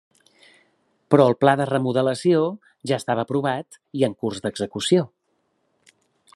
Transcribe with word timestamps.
Però 1.15 1.27
el 1.31 1.35
Pla 1.43 1.53
de 1.59 1.67
Remodelació 1.71 2.41
ja 2.91 2.99
estava 3.03 3.25
aprovat 3.27 3.79
i 4.01 4.09
en 4.09 4.19
curs 4.25 4.43
d'execució. 4.47 5.07